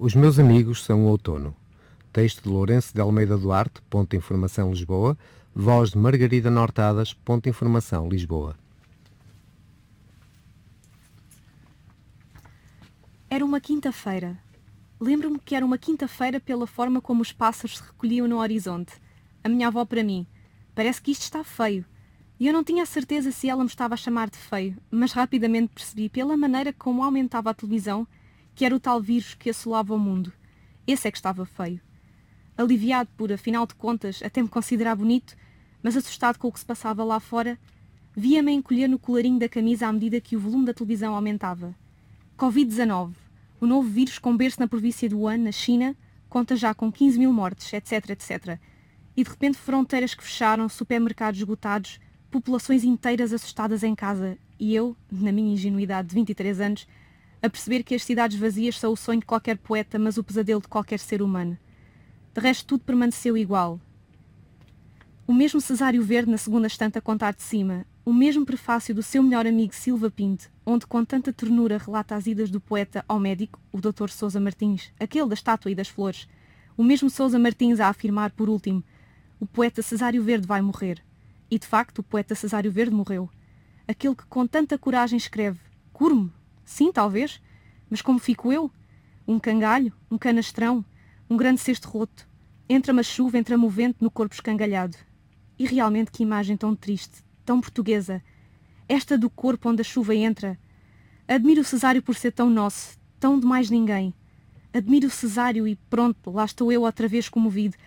Os 0.00 0.14
meus 0.14 0.38
amigos 0.38 0.84
são 0.84 1.06
o 1.06 1.08
outono. 1.08 1.56
Texto 2.12 2.44
de 2.44 2.48
Lourenço 2.48 2.94
de 2.94 3.00
Almeida 3.00 3.36
Duarte, 3.36 3.82
ponto 3.90 4.14
informação 4.14 4.70
Lisboa. 4.70 5.18
Voz 5.52 5.90
de 5.90 5.98
Margarida 5.98 6.48
Nortadas, 6.48 7.12
ponto 7.12 7.48
informação 7.48 8.08
Lisboa. 8.08 8.54
Era 13.28 13.44
uma 13.44 13.60
quinta-feira. 13.60 14.38
Lembro-me 15.00 15.40
que 15.40 15.56
era 15.56 15.66
uma 15.66 15.76
quinta-feira 15.76 16.38
pela 16.38 16.68
forma 16.68 17.00
como 17.00 17.20
os 17.20 17.32
pássaros 17.32 17.78
se 17.78 17.82
recolhiam 17.82 18.28
no 18.28 18.38
horizonte. 18.38 18.92
A 19.42 19.48
minha 19.48 19.66
avó 19.66 19.84
para 19.84 20.04
mim. 20.04 20.28
Parece 20.76 21.02
que 21.02 21.10
isto 21.10 21.22
está 21.22 21.42
feio. 21.42 21.84
E 22.38 22.46
eu 22.46 22.52
não 22.52 22.62
tinha 22.62 22.84
a 22.84 22.86
certeza 22.86 23.32
se 23.32 23.48
ela 23.48 23.64
me 23.64 23.68
estava 23.68 23.94
a 23.94 23.96
chamar 23.96 24.30
de 24.30 24.38
feio, 24.38 24.76
mas 24.92 25.10
rapidamente 25.10 25.72
percebi, 25.74 26.08
pela 26.08 26.36
maneira 26.36 26.72
como 26.72 27.02
aumentava 27.02 27.50
a 27.50 27.54
televisão, 27.54 28.06
que 28.58 28.64
era 28.64 28.74
o 28.74 28.80
tal 28.80 29.00
vírus 29.00 29.34
que 29.34 29.50
assolava 29.50 29.94
o 29.94 29.98
mundo. 30.00 30.32
Esse 30.84 31.06
é 31.06 31.12
que 31.12 31.16
estava 31.16 31.46
feio. 31.46 31.80
Aliviado 32.56 33.08
por, 33.16 33.32
afinal 33.32 33.64
de 33.64 33.76
contas, 33.76 34.20
até 34.20 34.42
me 34.42 34.48
considerar 34.48 34.96
bonito, 34.96 35.36
mas 35.80 35.96
assustado 35.96 36.38
com 36.38 36.48
o 36.48 36.52
que 36.52 36.58
se 36.58 36.66
passava 36.66 37.04
lá 37.04 37.20
fora, 37.20 37.56
via-me 38.16 38.50
encolher 38.50 38.88
no 38.88 38.98
colarinho 38.98 39.38
da 39.38 39.48
camisa 39.48 39.86
à 39.86 39.92
medida 39.92 40.20
que 40.20 40.34
o 40.34 40.40
volume 40.40 40.66
da 40.66 40.74
televisão 40.74 41.14
aumentava. 41.14 41.72
Covid-19, 42.36 43.12
o 43.60 43.66
novo 43.66 43.88
vírus 43.88 44.18
com 44.18 44.36
berço 44.36 44.58
na 44.58 44.66
província 44.66 45.08
de 45.08 45.14
Wuhan, 45.14 45.38
na 45.38 45.52
China, 45.52 45.94
conta 46.28 46.56
já 46.56 46.74
com 46.74 46.90
15 46.90 47.16
mil 47.16 47.32
mortes, 47.32 47.72
etc, 47.72 48.10
etc. 48.10 48.58
E 49.16 49.22
de 49.22 49.30
repente 49.30 49.56
fronteiras 49.56 50.16
que 50.16 50.24
fecharam, 50.24 50.68
supermercados 50.68 51.38
esgotados, 51.38 52.00
populações 52.28 52.82
inteiras 52.82 53.32
assustadas 53.32 53.84
em 53.84 53.94
casa 53.94 54.36
e 54.58 54.74
eu, 54.74 54.96
na 55.12 55.30
minha 55.30 55.52
ingenuidade 55.52 56.08
de 56.08 56.16
23 56.16 56.60
anos, 56.60 56.88
a 57.42 57.48
perceber 57.48 57.82
que 57.82 57.94
as 57.94 58.02
cidades 58.02 58.38
vazias 58.38 58.78
são 58.78 58.92
o 58.92 58.96
sonho 58.96 59.20
de 59.20 59.26
qualquer 59.26 59.58
poeta, 59.58 59.98
mas 59.98 60.18
o 60.18 60.24
pesadelo 60.24 60.60
de 60.60 60.68
qualquer 60.68 60.98
ser 60.98 61.22
humano. 61.22 61.56
De 62.34 62.40
resto, 62.40 62.66
tudo 62.66 62.84
permaneceu 62.84 63.36
igual. 63.36 63.80
O 65.26 65.32
mesmo 65.32 65.60
Cesário 65.60 66.02
Verde 66.02 66.30
na 66.30 66.38
segunda 66.38 66.66
estante 66.66 66.96
a 66.98 67.02
contar 67.02 67.34
de 67.34 67.42
cima, 67.42 67.84
o 68.04 68.12
mesmo 68.12 68.46
prefácio 68.46 68.94
do 68.94 69.02
seu 69.02 69.22
melhor 69.22 69.46
amigo 69.46 69.74
Silva 69.74 70.10
Pinto, 70.10 70.50
onde 70.64 70.86
com 70.86 71.04
tanta 71.04 71.32
ternura 71.32 71.76
relata 71.76 72.16
as 72.16 72.26
idas 72.26 72.50
do 72.50 72.58
poeta 72.58 73.04
ao 73.06 73.20
médico, 73.20 73.60
o 73.70 73.78
Dr. 73.78 74.08
Sousa 74.08 74.40
Martins, 74.40 74.90
aquele 74.98 75.28
da 75.28 75.34
estátua 75.34 75.70
e 75.70 75.74
das 75.74 75.88
flores. 75.88 76.26
O 76.76 76.82
mesmo 76.82 77.10
Sousa 77.10 77.38
Martins 77.38 77.80
a 77.80 77.88
afirmar, 77.88 78.30
por 78.30 78.48
último, 78.48 78.82
o 79.38 79.46
poeta 79.46 79.82
Cesário 79.82 80.22
Verde 80.22 80.46
vai 80.46 80.62
morrer. 80.62 81.04
E 81.50 81.58
de 81.58 81.66
facto 81.66 81.98
o 81.98 82.02
poeta 82.02 82.34
Cesário 82.34 82.72
Verde 82.72 82.94
morreu. 82.94 83.28
Aquele 83.86 84.14
que 84.14 84.24
com 84.24 84.46
tanta 84.46 84.78
coragem 84.78 85.16
escreve: 85.16 85.58
Curmo? 85.92 86.32
Sim, 86.68 86.92
talvez. 86.92 87.40
Mas 87.88 88.02
como 88.02 88.18
fico 88.18 88.52
eu? 88.52 88.70
Um 89.26 89.38
cangalho, 89.38 89.90
um 90.10 90.18
canastrão, 90.18 90.84
um 91.28 91.34
grande 91.34 91.62
cesto 91.62 91.88
roto. 91.88 92.28
Entra-me 92.68 93.00
a 93.00 93.02
chuva, 93.02 93.38
entra-me 93.38 93.64
o 93.64 93.70
vento 93.70 94.04
no 94.04 94.10
corpo 94.10 94.34
escangalhado. 94.34 94.94
E 95.58 95.64
realmente 95.64 96.10
que 96.10 96.22
imagem 96.22 96.58
tão 96.58 96.76
triste, 96.76 97.24
tão 97.42 97.58
portuguesa. 97.58 98.22
Esta 98.86 99.16
do 99.16 99.30
corpo 99.30 99.70
onde 99.70 99.80
a 99.80 99.84
chuva 99.84 100.14
entra. 100.14 100.58
Admiro 101.26 101.62
o 101.62 101.64
Cesário 101.64 102.02
por 102.02 102.14
ser 102.14 102.32
tão 102.32 102.50
nosso, 102.50 102.98
tão 103.18 103.40
de 103.40 103.46
mais 103.46 103.70
ninguém. 103.70 104.12
Admiro 104.70 105.06
o 105.06 105.10
Cesário 105.10 105.66
e 105.66 105.74
pronto, 105.74 106.30
lá 106.30 106.44
estou 106.44 106.70
eu 106.70 106.82
outra 106.82 107.08
vez 107.08 107.30
comovido. 107.30 107.78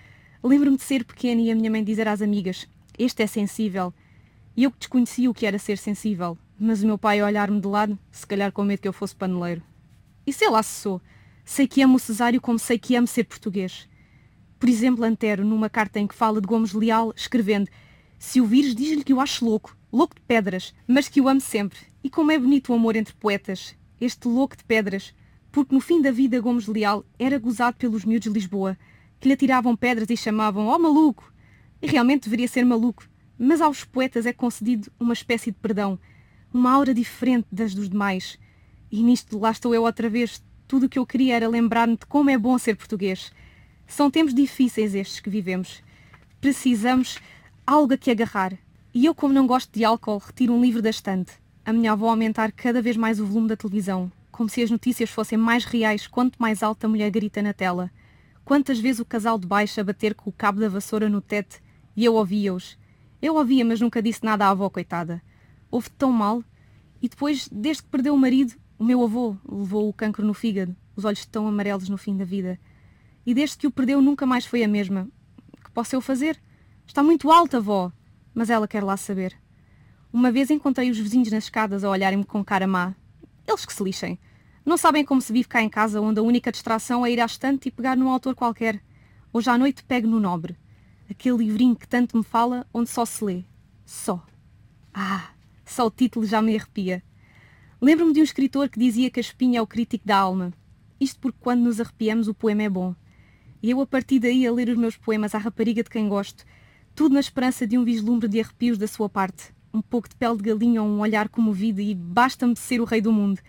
Lembro-me 0.43 0.77
de 0.77 0.83
ser 0.83 1.05
pequena 1.05 1.39
e 1.39 1.51
a 1.51 1.55
minha 1.55 1.69
mãe 1.69 1.83
dizer 1.83 2.07
às 2.07 2.19
amigas: 2.19 2.67
este 2.97 3.21
é 3.21 3.27
sensível. 3.27 3.93
E 4.57 4.63
eu 4.63 4.71
que 4.71 4.79
desconhecia 4.79 5.29
o 5.29 5.35
que 5.35 5.45
era 5.45 5.59
ser 5.59 5.77
sensível, 5.77 6.35
mas 6.63 6.83
o 6.83 6.85
meu 6.85 6.97
pai 6.97 7.19
a 7.19 7.25
olhar-me 7.25 7.59
de 7.59 7.67
lado, 7.67 7.97
se 8.11 8.25
calhar 8.27 8.51
com 8.51 8.63
medo 8.63 8.81
que 8.81 8.87
eu 8.87 8.93
fosse 8.93 9.15
paneleiro. 9.15 9.63
E 10.27 10.31
sei 10.31 10.47
lá 10.47 10.61
se 10.61 10.79
sou. 10.79 11.01
Sei 11.43 11.67
que 11.67 11.81
amo 11.81 11.95
o 11.95 11.99
Cesário 11.99 12.39
como 12.39 12.59
sei 12.59 12.77
que 12.77 12.95
amo 12.95 13.07
ser 13.07 13.23
português. 13.23 13.89
Por 14.59 14.69
exemplo, 14.69 15.03
Antero, 15.03 15.43
numa 15.43 15.71
carta 15.71 15.99
em 15.99 16.05
que 16.05 16.13
fala 16.13 16.39
de 16.39 16.45
Gomes 16.45 16.73
Leal, 16.73 17.11
escrevendo 17.15 17.67
Se 18.19 18.39
o 18.39 18.45
vires, 18.45 18.75
diz-lhe 18.75 19.03
que 19.03 19.11
o 19.13 19.19
acho 19.19 19.43
louco, 19.43 19.75
louco 19.91 20.13
de 20.13 20.21
pedras, 20.21 20.71
mas 20.87 21.09
que 21.09 21.19
o 21.19 21.27
amo 21.27 21.41
sempre. 21.41 21.79
E 22.03 22.11
como 22.11 22.31
é 22.31 22.37
bonito 22.37 22.71
o 22.71 22.75
amor 22.75 22.95
entre 22.95 23.15
poetas, 23.15 23.75
este 23.99 24.27
louco 24.27 24.55
de 24.55 24.63
pedras, 24.63 25.15
porque 25.51 25.73
no 25.73 25.81
fim 25.81 25.99
da 25.99 26.11
vida 26.11 26.39
Gomes 26.39 26.67
Leal 26.67 27.03
era 27.17 27.39
gozado 27.39 27.75
pelos 27.77 28.05
miúdos 28.05 28.31
de 28.31 28.39
Lisboa, 28.39 28.77
que 29.19 29.27
lhe 29.27 29.33
atiravam 29.33 29.75
pedras 29.75 30.11
e 30.11 30.15
chamavam 30.15 30.67
ó 30.67 30.75
oh, 30.75 30.79
maluco, 30.79 31.33
e 31.81 31.87
realmente 31.87 32.25
deveria 32.25 32.47
ser 32.47 32.63
maluco, 32.63 33.03
mas 33.37 33.61
aos 33.61 33.83
poetas 33.83 34.27
é 34.27 34.33
concedido 34.33 34.91
uma 34.99 35.13
espécie 35.13 35.49
de 35.49 35.57
perdão, 35.57 35.97
uma 36.53 36.71
aura 36.71 36.93
diferente 36.93 37.47
das 37.51 37.73
dos 37.73 37.89
demais. 37.89 38.37
E 38.91 39.01
nisto 39.03 39.39
lá 39.39 39.51
estou 39.51 39.73
eu 39.73 39.83
outra 39.83 40.09
vez. 40.09 40.43
Tudo 40.67 40.85
o 40.85 40.89
que 40.89 40.99
eu 40.99 41.05
queria 41.05 41.35
era 41.35 41.47
lembrar-me 41.47 41.97
de 41.97 42.05
como 42.05 42.29
é 42.29 42.37
bom 42.37 42.57
ser 42.57 42.75
português. 42.75 43.31
São 43.87 44.09
tempos 44.09 44.33
difíceis 44.33 44.95
estes 44.95 45.19
que 45.19 45.29
vivemos. 45.29 45.83
Precisamos 46.39 47.19
algo 47.65 47.93
a 47.93 47.97
que 47.97 48.11
agarrar. 48.11 48.57
E 48.93 49.05
eu, 49.05 49.15
como 49.15 49.33
não 49.33 49.47
gosto 49.47 49.71
de 49.73 49.85
álcool, 49.85 50.17
retiro 50.17 50.53
um 50.53 50.61
livro 50.61 50.81
da 50.81 50.89
estante. 50.89 51.33
A 51.63 51.71
minha 51.71 51.91
avó 51.91 52.09
aumentar 52.09 52.51
cada 52.51 52.81
vez 52.81 52.97
mais 52.97 53.19
o 53.19 53.25
volume 53.25 53.47
da 53.47 53.55
televisão, 53.55 54.11
como 54.31 54.49
se 54.49 54.61
as 54.61 54.71
notícias 54.71 55.09
fossem 55.09 55.37
mais 55.37 55.63
reais 55.63 56.07
quanto 56.07 56.37
mais 56.37 56.63
alta 56.63 56.87
a 56.87 56.89
mulher 56.89 57.11
grita 57.11 57.41
na 57.41 57.53
tela. 57.53 57.91
Quantas 58.43 58.79
vezes 58.79 58.99
o 58.99 59.05
casal 59.05 59.37
de 59.37 59.47
baixo 59.47 59.79
a 59.79 59.83
bater 59.83 60.15
com 60.15 60.29
o 60.29 60.33
cabo 60.33 60.59
da 60.59 60.67
vassoura 60.67 61.07
no 61.07 61.21
teto 61.21 61.61
e 61.95 62.03
eu 62.03 62.15
ouvia-os. 62.15 62.77
Eu 63.21 63.35
ouvia, 63.35 63.63
mas 63.63 63.79
nunca 63.79 64.01
disse 64.01 64.23
nada 64.23 64.45
à 64.45 64.49
avó, 64.49 64.69
coitada. 64.69 65.21
Houve 65.71 65.89
tão 65.91 66.11
mal. 66.11 66.43
E 67.01 67.09
depois, 67.09 67.49
desde 67.51 67.81
que 67.81 67.89
perdeu 67.89 68.13
o 68.13 68.19
marido, 68.19 68.53
o 68.77 68.83
meu 68.83 69.01
avô 69.01 69.35
levou 69.49 69.89
o 69.89 69.93
cancro 69.93 70.23
no 70.23 70.33
fígado, 70.33 70.75
os 70.95 71.05
olhos 71.05 71.25
tão 71.25 71.47
amarelos 71.47 71.89
no 71.89 71.97
fim 71.97 72.15
da 72.15 72.25
vida. 72.25 72.59
E 73.25 73.33
desde 73.33 73.57
que 73.57 73.65
o 73.65 73.71
perdeu, 73.71 74.01
nunca 74.01 74.25
mais 74.25 74.45
foi 74.45 74.63
a 74.63 74.67
mesma. 74.67 75.07
Que 75.63 75.71
posso 75.71 75.95
eu 75.95 76.01
fazer? 76.01 76.39
Está 76.85 77.01
muito 77.01 77.31
alta, 77.31 77.57
avó. 77.57 77.91
Mas 78.33 78.49
ela 78.49 78.67
quer 78.67 78.83
lá 78.83 78.97
saber. 78.97 79.35
Uma 80.11 80.31
vez 80.31 80.51
encontrei 80.51 80.91
os 80.91 80.99
vizinhos 80.99 81.31
nas 81.31 81.45
escadas 81.45 81.83
a 81.83 81.89
olharem-me 81.89 82.25
com 82.25 82.43
cara 82.43 82.67
má. 82.67 82.93
Eles 83.47 83.65
que 83.65 83.73
se 83.73 83.83
lixem. 83.83 84.19
Não 84.65 84.77
sabem 84.77 85.05
como 85.05 85.21
se 85.21 85.33
vive 85.33 85.47
cá 85.47 85.61
em 85.61 85.69
casa, 85.69 86.01
onde 86.01 86.19
a 86.19 86.23
única 86.23 86.51
distração 86.51 87.05
é 87.05 87.11
ir 87.11 87.19
à 87.19 87.25
estante 87.25 87.69
e 87.69 87.71
pegar 87.71 87.95
num 87.95 88.09
autor 88.09 88.35
qualquer. 88.35 88.83
Hoje 89.33 89.49
à 89.49 89.57
noite 89.57 89.83
pego 89.83 90.07
no 90.07 90.19
nobre 90.19 90.57
aquele 91.11 91.37
livrinho 91.37 91.75
que 91.75 91.87
tanto 91.87 92.17
me 92.17 92.23
fala, 92.23 92.65
onde 92.73 92.89
só 92.89 93.05
se 93.05 93.23
lê. 93.23 93.43
Só. 93.85 94.25
Ah, 94.93 95.31
só 95.71 95.87
o 95.87 95.91
título 95.91 96.25
já 96.25 96.41
me 96.41 96.55
arrepia. 96.55 97.03
Lembro-me 97.81 98.13
de 98.13 98.19
um 98.19 98.23
escritor 98.23 98.69
que 98.69 98.79
dizia 98.79 99.09
que 99.09 99.19
a 99.19 99.21
espinha 99.21 99.59
é 99.59 99.61
o 99.61 99.67
crítico 99.67 100.07
da 100.07 100.17
alma. 100.17 100.53
Isto 100.99 101.19
porque 101.19 101.37
quando 101.41 101.61
nos 101.61 101.79
arrepiamos 101.79 102.27
o 102.27 102.33
poema 102.33 102.63
é 102.63 102.69
bom. 102.69 102.95
E 103.63 103.69
eu 103.71 103.81
a 103.81 103.85
partir 103.85 104.19
daí 104.19 104.45
a 104.45 104.51
ler 104.51 104.69
os 104.69 104.77
meus 104.77 104.97
poemas 104.97 105.33
à 105.33 105.37
rapariga 105.37 105.83
de 105.83 105.89
quem 105.89 106.07
gosto, 106.07 106.45
tudo 106.93 107.13
na 107.13 107.19
esperança 107.19 107.65
de 107.65 107.77
um 107.77 107.83
vislumbre 107.83 108.27
de 108.27 108.39
arrepios 108.39 108.77
da 108.77 108.87
sua 108.87 109.09
parte, 109.09 109.53
um 109.73 109.81
pouco 109.81 110.09
de 110.09 110.15
pele 110.15 110.37
de 110.37 110.43
galinha 110.43 110.83
ou 110.83 110.87
um 110.87 110.99
olhar 110.99 111.29
comovido 111.29 111.81
e 111.81 111.95
basta-me 111.95 112.55
ser 112.55 112.81
o 112.81 112.85
rei 112.85 113.01
do 113.01 113.11
mundo. 113.11 113.39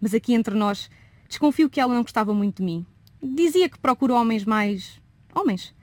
Mas 0.00 0.14
aqui 0.14 0.34
entre 0.34 0.54
nós, 0.54 0.90
desconfio 1.28 1.68
que 1.68 1.80
ela 1.80 1.94
não 1.94 2.02
gostava 2.02 2.32
muito 2.32 2.58
de 2.58 2.62
mim. 2.62 2.86
Dizia 3.22 3.68
que 3.68 3.78
procura 3.78 4.14
homens 4.14 4.44
mais... 4.44 5.00
homens 5.34 5.74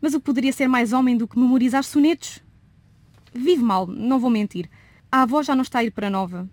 mas 0.00 0.14
eu 0.14 0.20
poderia 0.20 0.52
ser 0.52 0.66
mais 0.66 0.92
homem 0.92 1.16
do 1.16 1.28
que 1.28 1.38
memorizar 1.38 1.84
sonetos. 1.84 2.42
Vive 3.32 3.62
mal, 3.62 3.86
não 3.86 4.18
vou 4.18 4.30
mentir. 4.30 4.68
A 5.12 5.22
avó 5.22 5.42
já 5.42 5.56
não 5.56 5.62
está 5.62 5.80
a 5.80 5.84
ir 5.84 5.90
para 5.90 6.08
nova. 6.08 6.48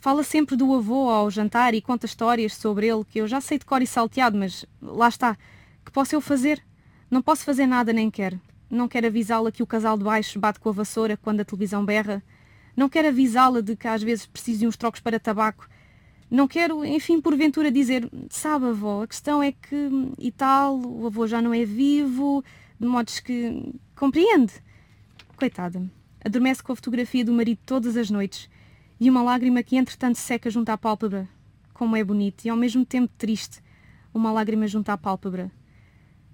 Fala 0.00 0.22
sempre 0.22 0.56
do 0.56 0.74
avô 0.74 1.10
ao 1.10 1.30
jantar 1.30 1.74
e 1.74 1.82
conta 1.82 2.06
histórias 2.06 2.54
sobre 2.54 2.88
ele 2.88 3.04
que 3.04 3.18
eu 3.18 3.28
já 3.28 3.38
sei 3.38 3.58
de 3.58 3.66
cor 3.66 3.82
e 3.82 3.86
salteado, 3.86 4.38
mas 4.38 4.64
lá 4.80 5.08
está. 5.08 5.36
Que 5.84 5.92
posso 5.92 6.14
eu 6.14 6.20
fazer? 6.22 6.64
Não 7.10 7.20
posso 7.20 7.44
fazer 7.44 7.66
nada 7.66 7.92
nem 7.92 8.10
quero. 8.10 8.40
Não 8.70 8.88
quero 8.88 9.08
avisá-la 9.08 9.52
que 9.52 9.62
o 9.62 9.66
casal 9.66 9.98
de 9.98 10.04
baixo 10.04 10.38
bate 10.38 10.58
com 10.58 10.70
a 10.70 10.72
vassoura 10.72 11.18
quando 11.18 11.40
a 11.40 11.44
televisão 11.44 11.84
berra. 11.84 12.22
Não 12.74 12.88
quero 12.88 13.08
avisá-la 13.08 13.60
de 13.60 13.76
que 13.76 13.86
às 13.86 14.02
vezes 14.02 14.24
preciso 14.24 14.60
de 14.60 14.66
uns 14.66 14.76
trocos 14.76 15.00
para 15.00 15.20
tabaco. 15.20 15.68
Não 16.30 16.48
quero, 16.48 16.84
enfim, 16.86 17.20
porventura 17.20 17.70
dizer, 17.70 18.08
sabe 18.30 18.66
avó, 18.66 19.02
a 19.02 19.06
questão 19.06 19.42
é 19.42 19.52
que 19.52 19.90
e 20.18 20.32
tal, 20.32 20.80
o 20.80 21.06
avô 21.06 21.26
já 21.26 21.42
não 21.42 21.52
é 21.52 21.64
vivo, 21.66 22.42
de 22.80 22.86
modos 22.86 23.20
que 23.20 23.74
compreende. 23.94 24.52
Coitada, 25.36 25.82
adormece 26.28 26.62
com 26.62 26.72
a 26.72 26.76
fotografia 26.76 27.24
do 27.24 27.32
marido 27.32 27.60
todas 27.66 27.96
as 27.96 28.10
noites 28.10 28.48
e 29.00 29.10
uma 29.10 29.22
lágrima 29.22 29.62
que 29.62 29.76
entretanto 29.76 30.16
seca 30.16 30.48
junto 30.48 30.68
à 30.70 30.78
pálpebra. 30.78 31.28
Como 31.74 31.96
é 31.96 32.04
bonito 32.04 32.44
e 32.44 32.48
ao 32.48 32.56
mesmo 32.56 32.84
tempo 32.84 33.12
triste, 33.18 33.60
uma 34.14 34.30
lágrima 34.30 34.66
junto 34.66 34.90
à 34.90 34.96
pálpebra. 34.96 35.50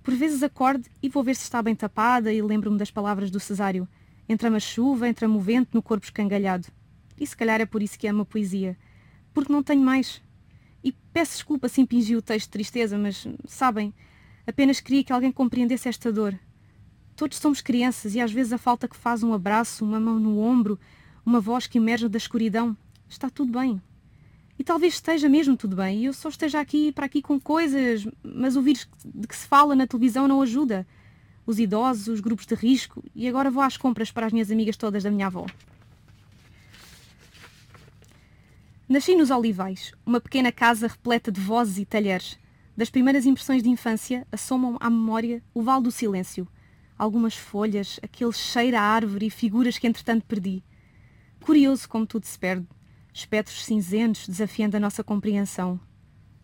Por 0.02 0.14
vezes 0.14 0.42
acordo 0.42 0.86
e 1.02 1.08
vou 1.08 1.22
ver 1.22 1.34
se 1.34 1.42
está 1.42 1.62
bem 1.62 1.74
tapada 1.74 2.32
e 2.32 2.42
lembro-me 2.42 2.78
das 2.78 2.90
palavras 2.90 3.30
do 3.30 3.40
Cesário. 3.40 3.88
Entra-me 4.28 4.56
a 4.56 4.60
chuva, 4.60 5.08
entra-me 5.08 5.36
o 5.36 5.40
vento 5.40 5.70
no 5.72 5.82
corpo 5.82 6.04
escangalhado. 6.04 6.68
E 7.18 7.26
se 7.26 7.36
calhar 7.36 7.60
é 7.60 7.66
por 7.66 7.82
isso 7.82 7.98
que 7.98 8.06
amo 8.06 8.22
a 8.22 8.26
poesia. 8.26 8.76
Porque 9.32 9.52
não 9.52 9.62
tenho 9.62 9.82
mais. 9.82 10.22
E 10.82 10.92
peço 10.92 11.34
desculpa 11.34 11.68
se 11.68 11.80
impingi 11.80 12.16
o 12.16 12.22
texto 12.22 12.46
de 12.46 12.52
tristeza, 12.52 12.98
mas, 12.98 13.26
sabem, 13.46 13.94
Apenas 14.46 14.78
queria 14.78 15.02
que 15.02 15.12
alguém 15.12 15.32
compreendesse 15.32 15.88
esta 15.88 16.12
dor. 16.12 16.38
Todos 17.16 17.38
somos 17.38 17.60
crianças 17.60 18.14
e 18.14 18.20
às 18.20 18.32
vezes 18.32 18.52
a 18.52 18.58
falta 18.58 18.88
que 18.88 18.96
faz 18.96 19.22
um 19.22 19.32
abraço, 19.32 19.84
uma 19.84 20.00
mão 20.00 20.18
no 20.18 20.40
ombro, 20.40 20.78
uma 21.24 21.40
voz 21.40 21.66
que 21.66 21.78
emerge 21.78 22.08
da 22.08 22.18
escuridão. 22.18 22.76
Está 23.08 23.30
tudo 23.30 23.58
bem. 23.58 23.80
E 24.58 24.64
talvez 24.64 24.94
esteja 24.94 25.28
mesmo 25.28 25.56
tudo 25.56 25.76
bem, 25.76 26.00
e 26.00 26.04
eu 26.04 26.12
só 26.12 26.28
esteja 26.28 26.60
aqui 26.60 26.92
para 26.92 27.06
aqui 27.06 27.20
com 27.20 27.40
coisas, 27.40 28.06
mas 28.22 28.56
o 28.56 28.62
vírus 28.62 28.88
de 29.04 29.26
que 29.26 29.34
se 29.34 29.46
fala 29.46 29.74
na 29.74 29.86
televisão 29.86 30.28
não 30.28 30.40
ajuda. 30.42 30.86
Os 31.46 31.58
idosos, 31.58 32.08
os 32.08 32.20
grupos 32.20 32.46
de 32.46 32.54
risco, 32.54 33.02
e 33.14 33.28
agora 33.28 33.50
vou 33.50 33.62
às 33.62 33.76
compras 33.76 34.10
para 34.10 34.26
as 34.26 34.32
minhas 34.32 34.50
amigas 34.50 34.76
todas 34.76 35.02
da 35.02 35.10
minha 35.10 35.26
avó. 35.26 35.46
Nasci 38.88 39.14
nos 39.14 39.30
Olivais, 39.30 39.92
uma 40.06 40.20
pequena 40.20 40.52
casa 40.52 40.86
repleta 40.86 41.32
de 41.32 41.40
vozes 41.40 41.78
e 41.78 41.84
talheres. 41.84 42.38
Das 42.76 42.90
primeiras 42.90 43.26
impressões 43.26 43.62
de 43.62 43.68
infância, 43.68 44.26
assomam 44.30 44.76
à 44.80 44.88
memória 44.88 45.42
o 45.52 45.62
Val 45.62 45.80
do 45.80 45.90
Silêncio. 45.90 46.46
Algumas 46.96 47.34
folhas, 47.34 47.98
aquele 48.02 48.32
cheiro 48.32 48.76
à 48.76 48.80
árvore 48.80 49.26
e 49.26 49.30
figuras 49.30 49.78
que 49.78 49.86
entretanto 49.86 50.24
perdi. 50.24 50.62
Curioso 51.40 51.88
como 51.88 52.06
tudo 52.06 52.24
se 52.24 52.38
perde. 52.38 52.66
Espectros 53.12 53.64
cinzentos 53.64 54.28
desafiando 54.28 54.76
a 54.76 54.80
nossa 54.80 55.02
compreensão. 55.02 55.78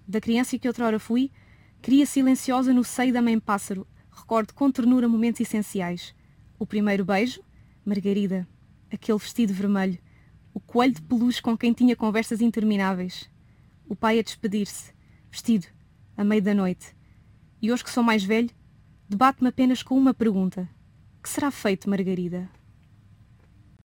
Da 0.07 0.21
criança 0.21 0.59
que 0.59 0.67
outrora 0.67 0.99
fui, 0.99 1.31
cria 1.81 2.05
silenciosa 2.05 2.75
no 2.75 2.83
seio 2.83 3.13
da 3.13 3.23
mãe 3.23 3.39
pássaro, 3.39 3.87
recordo 4.11 4.53
com 4.53 4.71
ternura 4.71 5.09
momentos 5.09 5.41
essenciais. 5.41 6.15
O 6.59 6.67
primeiro 6.67 7.05
beijo, 7.05 7.41
Margarida, 7.85 8.47
aquele 8.93 9.19
vestido 9.19 9.55
vermelho, 9.55 9.99
o 10.53 10.61
coelho 10.61 10.95
de 10.95 11.03
peluche 11.03 11.41
com 11.41 11.57
quem 11.57 11.73
tinha 11.73 11.95
conversas 11.95 12.41
intermináveis, 12.41 13.31
o 13.89 13.95
pai 13.95 14.19
a 14.19 14.23
despedir-se, 14.23 14.93
vestido, 15.31 15.67
à 16.17 16.25
meia 16.25 16.43
da 16.43 16.55
noite. 16.55 16.95
E 17.63 17.73
hoje 17.73 17.85
que 17.85 17.91
sou 17.91 18.03
mais 18.03 18.25
velho, 18.25 18.51
debato-me 19.11 19.49
apenas 19.49 19.83
com 19.83 19.97
uma 19.97 20.15
pergunta. 20.15 20.69
Que 21.21 21.29
será 21.29 21.51
feito, 21.51 21.91
Margarida? 21.91 22.49